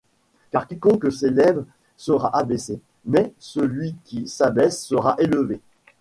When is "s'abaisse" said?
4.27-4.83